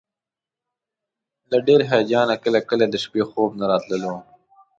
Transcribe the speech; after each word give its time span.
له 1.51 1.57
ډېر 1.67 1.81
هیجانه 1.91 2.35
کله 2.43 2.59
کله 2.69 2.85
د 2.89 2.95
شپې 3.03 3.23
خوب 3.29 3.51
نه 3.59 3.65
راتللو. 3.71 4.15